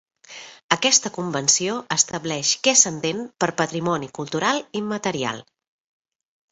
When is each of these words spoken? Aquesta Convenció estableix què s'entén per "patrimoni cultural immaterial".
Aquesta 0.75 1.11
Convenció 1.17 1.75
estableix 1.97 2.55
què 2.69 2.73
s'entén 2.81 3.23
per 3.45 3.53
"patrimoni 3.63 4.13
cultural 4.21 4.67
immaterial". 4.83 5.49